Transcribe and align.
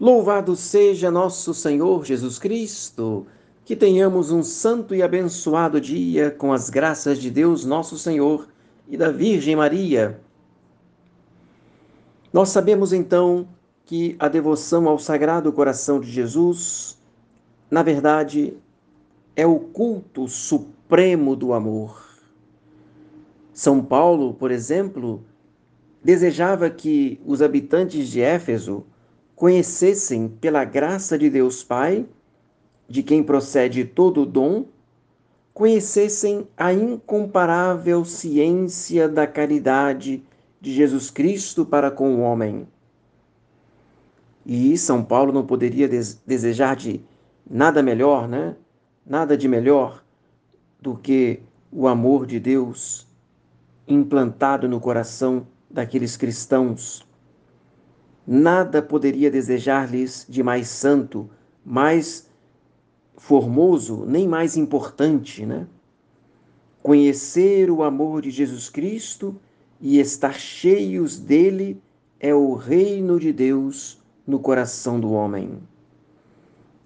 Louvado 0.00 0.56
seja 0.56 1.10
nosso 1.10 1.52
Senhor 1.52 2.06
Jesus 2.06 2.38
Cristo, 2.38 3.26
que 3.66 3.76
tenhamos 3.76 4.30
um 4.30 4.42
santo 4.42 4.94
e 4.94 5.02
abençoado 5.02 5.78
dia 5.78 6.30
com 6.30 6.54
as 6.54 6.70
graças 6.70 7.18
de 7.18 7.30
Deus, 7.30 7.66
nosso 7.66 7.98
Senhor, 7.98 8.48
e 8.88 8.96
da 8.96 9.10
Virgem 9.10 9.54
Maria. 9.54 10.18
Nós 12.32 12.48
sabemos 12.48 12.94
então 12.94 13.46
que 13.84 14.16
a 14.18 14.26
devoção 14.26 14.88
ao 14.88 14.98
Sagrado 14.98 15.52
Coração 15.52 16.00
de 16.00 16.10
Jesus, 16.10 16.98
na 17.70 17.82
verdade, 17.82 18.56
é 19.36 19.46
o 19.46 19.58
culto 19.58 20.26
supremo 20.28 21.36
do 21.36 21.52
amor. 21.52 22.08
São 23.52 23.84
Paulo, 23.84 24.32
por 24.32 24.50
exemplo, 24.50 25.22
desejava 26.02 26.70
que 26.70 27.20
os 27.26 27.42
habitantes 27.42 28.08
de 28.08 28.22
Éfeso 28.22 28.86
conhecessem 29.40 30.28
pela 30.28 30.66
graça 30.66 31.16
de 31.16 31.30
Deus 31.30 31.64
Pai, 31.64 32.04
de 32.86 33.02
quem 33.02 33.22
procede 33.22 33.86
todo 33.86 34.20
o 34.20 34.26
dom, 34.26 34.66
conhecessem 35.54 36.46
a 36.54 36.74
incomparável 36.74 38.04
ciência 38.04 39.08
da 39.08 39.26
caridade 39.26 40.22
de 40.60 40.74
Jesus 40.74 41.10
Cristo 41.10 41.64
para 41.64 41.90
com 41.90 42.16
o 42.16 42.20
homem. 42.20 42.68
E 44.44 44.76
São 44.76 45.02
Paulo 45.02 45.32
não 45.32 45.46
poderia 45.46 45.88
desejar 45.88 46.76
de 46.76 47.00
nada 47.50 47.82
melhor, 47.82 48.28
né? 48.28 48.54
Nada 49.06 49.38
de 49.38 49.48
melhor 49.48 50.04
do 50.78 50.98
que 50.98 51.40
o 51.72 51.88
amor 51.88 52.26
de 52.26 52.38
Deus 52.38 53.08
implantado 53.88 54.68
no 54.68 54.78
coração 54.78 55.46
daqueles 55.70 56.14
cristãos 56.14 57.08
nada 58.26 58.82
poderia 58.82 59.30
desejar-lhes 59.30 60.26
de 60.28 60.42
mais 60.42 60.68
santo, 60.68 61.28
mais 61.64 62.28
formoso, 63.16 64.04
nem 64.06 64.26
mais 64.26 64.56
importante, 64.56 65.44
né? 65.44 65.66
Conhecer 66.82 67.70
o 67.70 67.82
amor 67.82 68.22
de 68.22 68.30
Jesus 68.30 68.70
Cristo 68.70 69.36
e 69.80 69.98
estar 69.98 70.34
cheios 70.34 71.18
dele 71.18 71.80
é 72.18 72.34
o 72.34 72.54
reino 72.54 73.20
de 73.20 73.32
Deus 73.32 74.02
no 74.26 74.38
coração 74.38 74.98
do 74.98 75.12
homem. 75.12 75.58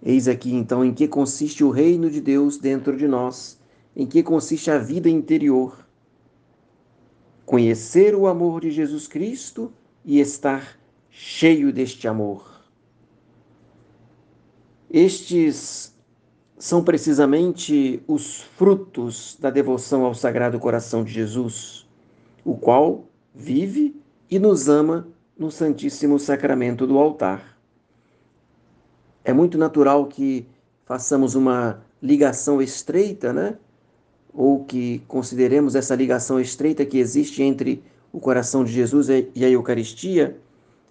Eis 0.03 0.29
aqui 0.29 0.53
então 0.53 0.85
em 0.85 0.93
que 0.93 1.09
consiste 1.09 1.65
o 1.65 1.71
reino 1.71 2.11
de 2.11 2.21
Deus 2.21 2.59
dentro 2.59 2.97
de 2.97 3.07
nós, 3.07 3.59
em 3.97 4.07
que 4.07 4.23
consiste 4.23 4.71
a 4.71 4.79
vida 4.79 5.09
interior. 5.09 5.87
Conhecer 7.47 8.15
o 8.15 8.27
amor 8.27 8.61
de 8.61 8.71
Jesus 8.71 9.07
Cristo 9.07 9.73
e 10.05 10.19
estar 10.19 10.79
cheio 11.17 11.73
deste 11.73 12.09
amor. 12.09 12.45
Estes 14.91 15.95
são 16.59 16.83
precisamente 16.83 18.03
os 18.09 18.41
frutos 18.41 19.37
da 19.41 19.49
devoção 19.49 20.05
ao 20.05 20.13
Sagrado 20.13 20.59
Coração 20.59 21.05
de 21.05 21.13
Jesus, 21.13 21.89
o 22.45 22.57
qual 22.57 23.05
vive 23.33 23.95
e 24.29 24.41
nos 24.41 24.69
ama 24.69 25.07
no 25.39 25.53
Santíssimo 25.53 26.19
Sacramento 26.19 26.85
do 26.85 26.99
altar. 26.99 27.59
É 29.25 29.33
muito 29.33 29.57
natural 29.57 30.07
que 30.09 30.45
façamos 30.85 31.37
uma 31.37 31.81
ligação 32.03 32.61
estreita, 32.61 33.33
né? 33.33 33.57
Ou 34.33 34.65
que 34.65 34.99
consideremos 35.07 35.77
essa 35.77 35.95
ligação 35.95 36.41
estreita 36.41 36.85
que 36.85 36.99
existe 36.99 37.41
entre 37.41 37.85
o 38.13 38.19
coração 38.19 38.65
de 38.65 38.73
Jesus 38.73 39.09
e 39.09 39.45
a 39.45 39.49
Eucaristia, 39.49 40.37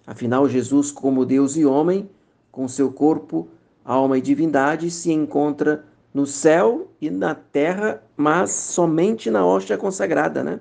Afinal, 0.06 0.48
Jesus, 0.48 0.90
como 0.90 1.24
Deus 1.24 1.56
e 1.56 1.64
homem, 1.64 2.08
com 2.52 2.68
seu 2.68 2.92
corpo, 2.92 3.48
alma 3.84 4.18
e 4.18 4.20
divindade, 4.20 4.90
se 4.90 5.10
encontra 5.10 5.84
no 6.12 6.26
céu 6.26 6.88
e 7.00 7.10
na 7.10 7.34
terra, 7.34 8.02
mas 8.16 8.50
somente 8.50 9.30
na 9.30 9.44
hóstia 9.44 9.76
consagrada, 9.76 10.44
né? 10.44 10.60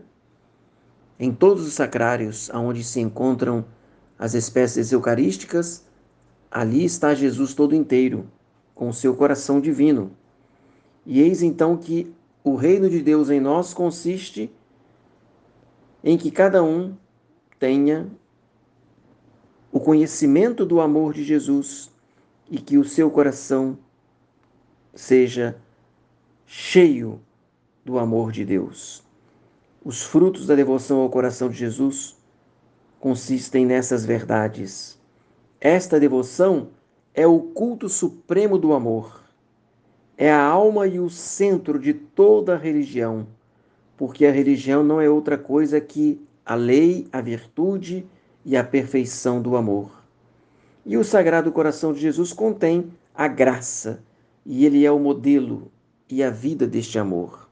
Em 1.19 1.31
todos 1.31 1.67
os 1.67 1.73
sacrários 1.73 2.49
onde 2.53 2.83
se 2.83 2.99
encontram 2.99 3.63
as 4.17 4.33
espécies 4.33 4.91
eucarísticas, 4.91 5.85
ali 6.49 6.83
está 6.85 7.13
Jesus 7.13 7.53
todo 7.53 7.75
inteiro, 7.75 8.27
com 8.73 8.91
seu 8.91 9.15
coração 9.15 9.61
divino. 9.61 10.11
E 11.05 11.21
eis 11.21 11.43
então 11.43 11.77
que 11.77 12.13
o 12.43 12.55
reino 12.55 12.89
de 12.89 13.01
Deus 13.01 13.29
em 13.29 13.39
nós 13.39 13.73
consiste 13.73 14.51
em 16.03 16.17
que 16.17 16.31
cada 16.31 16.63
um 16.63 16.95
tenha 17.59 18.09
o 19.73 19.79
conhecimento 19.79 20.67
do 20.67 20.79
amor 20.79 21.15
de 21.15 21.23
Jesus 21.23 21.91
e 22.47 22.59
que 22.59 22.77
o 22.77 22.85
seu 22.85 23.09
coração 23.09 23.75
seja 24.93 25.57
cheio 26.45 27.19
do 27.83 27.97
amor 27.97 28.31
de 28.31 28.45
Deus. 28.45 29.03
Os 29.83 30.03
frutos 30.03 30.45
da 30.45 30.53
devoção 30.53 30.99
ao 30.99 31.09
coração 31.09 31.49
de 31.49 31.57
Jesus 31.57 32.15
consistem 32.99 33.65
nessas 33.65 34.05
verdades. 34.05 34.99
Esta 35.59 35.99
devoção 35.99 36.67
é 37.11 37.25
o 37.25 37.39
culto 37.39 37.89
supremo 37.89 38.59
do 38.59 38.73
amor. 38.73 39.23
É 40.15 40.31
a 40.31 40.39
alma 40.39 40.85
e 40.85 40.99
o 40.99 41.09
centro 41.09 41.79
de 41.79 41.95
toda 41.95 42.53
a 42.53 42.59
religião, 42.59 43.25
porque 43.97 44.27
a 44.27 44.31
religião 44.31 44.83
não 44.83 45.01
é 45.01 45.09
outra 45.09 45.35
coisa 45.35 45.81
que 45.81 46.21
a 46.45 46.53
lei, 46.53 47.07
a 47.11 47.19
virtude 47.21 48.07
e 48.45 48.57
a 48.57 48.63
perfeição 48.63 49.41
do 49.41 49.55
amor. 49.55 50.03
E 50.85 50.97
o 50.97 51.03
Sagrado 51.03 51.51
Coração 51.51 51.93
de 51.93 51.99
Jesus 51.99 52.33
contém 52.33 52.91
a 53.15 53.27
graça, 53.27 54.03
e 54.45 54.65
ele 54.65 54.85
é 54.85 54.91
o 54.91 54.99
modelo 54.99 55.71
e 56.09 56.21
a 56.21 56.29
vida 56.29 56.67
deste 56.67 56.99
amor. 56.99 57.49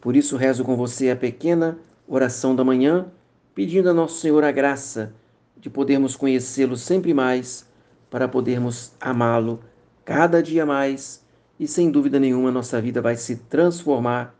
Por 0.00 0.14
isso 0.14 0.36
rezo 0.36 0.64
com 0.64 0.76
você 0.76 1.10
a 1.10 1.16
pequena 1.16 1.78
oração 2.06 2.54
da 2.54 2.64
manhã, 2.64 3.10
pedindo 3.54 3.90
a 3.90 3.94
Nosso 3.94 4.20
Senhor 4.20 4.44
a 4.44 4.52
graça 4.52 5.12
de 5.56 5.68
podermos 5.68 6.16
conhecê-lo 6.16 6.76
sempre 6.76 7.12
mais, 7.12 7.68
para 8.08 8.26
podermos 8.26 8.92
amá-lo 9.00 9.60
cada 10.04 10.42
dia 10.42 10.64
mais, 10.64 11.24
e 11.58 11.66
sem 11.66 11.90
dúvida 11.90 12.18
nenhuma 12.18 12.50
nossa 12.50 12.80
vida 12.80 13.02
vai 13.02 13.16
se 13.16 13.36
transformar, 13.36 14.34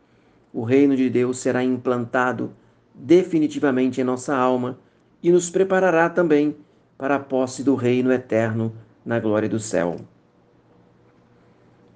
o 0.52 0.64
reino 0.64 0.96
de 0.96 1.10
Deus 1.10 1.38
será 1.38 1.62
implantado 1.62 2.52
definitivamente 2.94 4.00
em 4.00 4.04
nossa 4.04 4.34
alma 4.34 4.78
e 5.22 5.30
nos 5.30 5.50
preparará 5.50 6.08
também 6.08 6.56
para 6.96 7.16
a 7.16 7.20
posse 7.20 7.62
do 7.62 7.74
reino 7.74 8.12
eterno 8.12 8.74
na 9.04 9.18
glória 9.18 9.48
do 9.48 9.58
céu. 9.58 9.96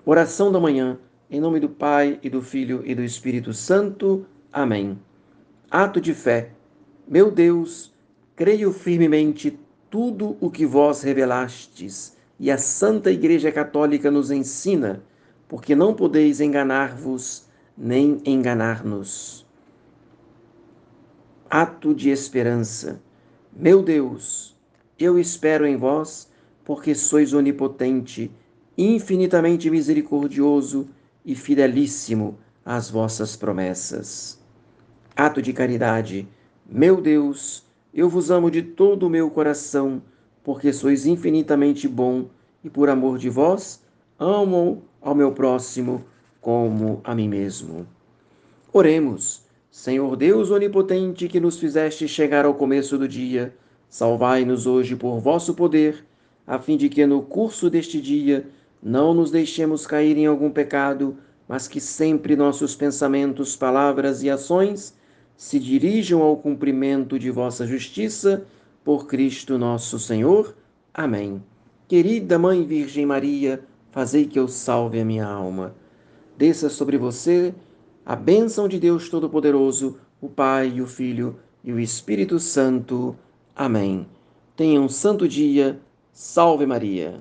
Oração 0.05 0.53
da 0.53 0.61
manhã, 0.61 0.99
em 1.31 1.41
nome 1.41 1.61
do 1.61 1.69
Pai 1.69 2.19
e 2.23 2.29
do 2.29 2.43
Filho 2.43 2.83
e 2.85 2.95
do 2.95 3.03
Espírito 3.03 3.53
Santo. 3.53 4.27
Amém. 4.53 4.99
Ato 5.71 6.01
de 6.01 6.13
fé. 6.13 6.51
Meu 7.07 7.31
Deus, 7.31 7.93
creio 8.37 8.73
firmemente 8.73 9.59
tudo 9.91 10.37
o 10.41 10.51
que 10.51 10.67
vós 10.67 11.03
revelastes 11.03 12.17
e 12.39 12.51
a 12.51 12.59
Santa 12.59 13.11
Igreja 13.11 13.53
Católica 13.53 14.11
nos 14.11 14.31
ensina, 14.31 15.03
porque 15.49 15.75
não 15.75 15.95
podeis 15.95 16.41
enganar-vos 16.41 17.49
nem 17.77 18.21
enganar-nos. 18.25 19.47
Ato 21.49 21.95
de 21.95 22.11
esperança. 22.11 23.01
Meu 23.57 23.85
Deus, 23.85 24.57
eu 24.99 25.17
espero 25.17 25.65
em 25.65 25.77
vós, 25.77 26.29
porque 26.65 26.93
sois 26.93 27.33
onipotente, 27.33 28.29
infinitamente 28.77 29.71
misericordioso 29.71 30.89
e 31.25 31.37
fidelíssimo 31.37 32.37
às 32.65 32.91
vossas 32.91 33.37
promessas. 33.37 34.41
Ato 35.15 35.41
de 35.41 35.53
caridade. 35.53 36.27
Meu 36.69 37.01
Deus, 37.01 37.65
eu 37.95 38.09
vos 38.09 38.29
amo 38.29 38.51
de 38.51 38.61
todo 38.61 39.07
o 39.07 39.11
meu 39.11 39.31
coração, 39.31 40.03
porque 40.43 40.73
sois 40.73 41.07
infinitamente 41.07 41.87
bom 41.87 42.29
e 42.65 42.69
por 42.69 42.89
amor 42.89 43.19
de 43.19 43.31
vós 43.31 43.81
amo 44.19 44.83
ao 45.01 45.15
meu 45.15 45.31
próximo 45.31 46.05
como 46.41 47.01
a 47.05 47.15
mim 47.15 47.29
mesmo. 47.29 47.87
Oremos. 48.73 49.44
Senhor 49.77 50.15
Deus 50.15 50.53
onipotente, 50.53 51.27
que 51.27 51.41
nos 51.41 51.59
fizeste 51.59 52.07
chegar 52.07 52.45
ao 52.45 52.55
começo 52.55 52.97
do 52.97 53.09
dia, 53.09 53.53
salvai-nos 53.89 54.69
hoje 54.69 54.95
por 54.95 55.19
vosso 55.19 55.53
poder, 55.53 56.07
a 56.47 56.61
fim 56.61 56.77
de 56.77 56.89
que 56.89 57.05
no 57.05 57.21
curso 57.23 57.69
deste 57.69 58.01
dia 58.01 58.47
não 58.81 59.13
nos 59.13 59.33
deixemos 59.33 59.85
cair 59.85 60.17
em 60.17 60.27
algum 60.27 60.49
pecado, 60.49 61.17
mas 61.49 61.67
que 61.67 61.81
sempre 61.81 62.37
nossos 62.37 62.77
pensamentos, 62.77 63.57
palavras 63.57 64.23
e 64.23 64.31
ações 64.31 64.95
se 65.37 65.59
dirijam 65.59 66.23
ao 66.23 66.37
cumprimento 66.37 67.19
de 67.19 67.33
vossa 67.33 67.67
justiça, 67.67 68.47
por 68.85 69.09
Cristo 69.09 69.59
nosso 69.59 69.99
Senhor. 69.99 70.55
Amém. 70.95 71.43
Querida 71.89 72.39
Mãe 72.39 72.65
Virgem 72.65 73.05
Maria, 73.07 73.61
fazei 73.91 74.25
que 74.25 74.39
eu 74.39 74.47
salve 74.47 75.01
a 75.01 75.05
minha 75.05 75.27
alma. 75.27 75.75
Desça 76.39 76.69
sobre 76.69 76.97
você 76.97 77.53
a 78.07 78.15
bênção 78.15 78.69
de 78.69 78.79
Deus 78.79 79.09
Todo-Poderoso, 79.09 79.99
o 80.21 80.29
Pai, 80.29 80.81
o 80.81 80.87
Filho 80.87 81.39
e 81.65 81.73
o 81.73 81.81
Espírito 81.81 82.39
Santo. 82.39 83.17
Amém. 83.57 84.07
Tenha 84.57 84.81
um 84.81 84.89
santo 84.89 85.27
dia 85.27 85.81
Salve 86.13 86.65
Maria! 86.65 87.13